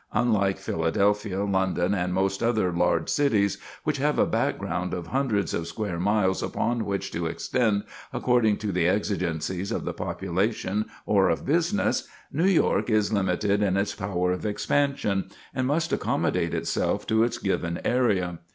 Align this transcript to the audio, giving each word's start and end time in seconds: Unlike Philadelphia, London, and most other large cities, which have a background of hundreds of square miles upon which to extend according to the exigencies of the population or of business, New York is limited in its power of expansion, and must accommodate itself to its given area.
Unlike 0.13 0.57
Philadelphia, 0.57 1.43
London, 1.43 1.93
and 1.93 2.11
most 2.11 2.41
other 2.41 2.71
large 2.71 3.07
cities, 3.07 3.59
which 3.83 3.97
have 3.99 4.17
a 4.17 4.25
background 4.25 4.95
of 4.95 5.05
hundreds 5.05 5.53
of 5.53 5.67
square 5.67 5.99
miles 5.99 6.41
upon 6.41 6.85
which 6.85 7.11
to 7.11 7.27
extend 7.27 7.83
according 8.11 8.57
to 8.57 8.71
the 8.71 8.87
exigencies 8.89 9.71
of 9.71 9.85
the 9.85 9.93
population 9.93 10.85
or 11.05 11.29
of 11.29 11.45
business, 11.45 12.07
New 12.33 12.47
York 12.47 12.89
is 12.89 13.13
limited 13.13 13.61
in 13.61 13.77
its 13.77 13.93
power 13.93 14.31
of 14.31 14.43
expansion, 14.43 15.25
and 15.53 15.67
must 15.67 15.93
accommodate 15.93 16.55
itself 16.55 17.05
to 17.05 17.21
its 17.23 17.37
given 17.37 17.79
area. 17.85 18.39